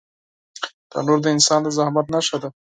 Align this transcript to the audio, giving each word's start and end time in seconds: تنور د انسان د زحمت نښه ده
تنور 0.91 1.19
د 1.21 1.25
انسان 1.35 1.59
د 1.63 1.67
زحمت 1.77 2.05
نښه 2.13 2.37
ده 2.41 2.49